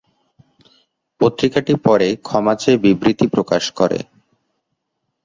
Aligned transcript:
পত্রিকাটি 1.21 1.73
পরে 1.85 2.07
ক্ষমা 2.25 2.53
চেয়ে 2.55 2.81
বিবৃতি 2.83 3.25
প্রকাশ 3.27 3.63
করে। 3.79 3.99